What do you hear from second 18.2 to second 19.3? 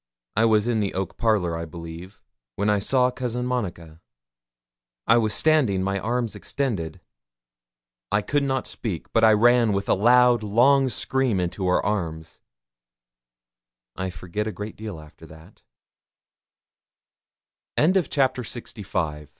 beloved cousin Monica!